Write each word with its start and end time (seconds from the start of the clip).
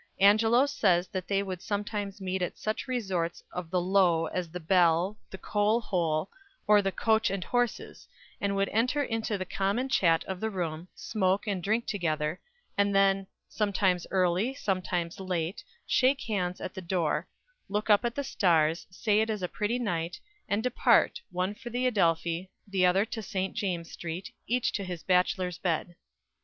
Angelo 0.19 0.65
says 0.65 1.07
that 1.09 1.27
they 1.27 1.43
would 1.43 1.61
sometimes 1.61 2.19
meet 2.19 2.41
at 2.41 2.57
such 2.57 2.87
resorts 2.87 3.43
of 3.51 3.69
the 3.69 3.79
"low" 3.79 4.25
as 4.25 4.49
the 4.49 4.59
Bell, 4.59 5.19
the 5.29 5.37
Coal 5.37 5.79
Hole, 5.79 6.31
or 6.65 6.81
the 6.81 6.91
Coach 6.91 7.29
and 7.29 7.43
Horses, 7.43 8.07
and 8.41 8.55
would 8.55 8.67
enter 8.69 9.03
into 9.03 9.37
the 9.37 9.45
common 9.45 9.89
chat 9.89 10.23
of 10.23 10.39
the 10.39 10.49
room, 10.49 10.87
smoke 10.95 11.45
and 11.45 11.61
drink 11.61 11.85
together, 11.85 12.41
and 12.75 12.95
then 12.95 13.27
"sometimes 13.47 14.07
early, 14.09 14.55
sometimes 14.55 15.19
late, 15.19 15.63
shake 15.85 16.21
hands 16.21 16.59
at 16.59 16.73
the 16.73 16.81
door 16.81 17.27
look 17.69 17.91
up 17.91 18.03
at 18.03 18.15
the 18.15 18.23
stars, 18.23 18.87
say 18.89 19.19
it 19.21 19.29
is 19.29 19.43
a 19.43 19.47
pretty 19.47 19.77
night, 19.77 20.19
and 20.49 20.63
depart, 20.63 21.21
one 21.29 21.53
for 21.53 21.69
the 21.69 21.85
Adelphi, 21.85 22.49
the 22.67 22.87
other 22.87 23.05
to 23.05 23.21
St. 23.21 23.53
James's 23.55 23.93
Street, 23.93 24.31
each 24.47 24.71
to 24.71 24.83
his 24.83 25.03
bachelor's 25.03 25.59
bed." 25.59 25.95